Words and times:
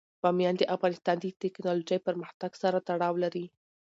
بامیان 0.21 0.55
د 0.57 0.63
افغانستان 0.75 1.15
د 1.19 1.25
تکنالوژۍ 1.43 1.99
پرمختګ 2.07 2.51
سره 2.61 2.77
تړاو 2.87 3.15
لري. 3.23 3.45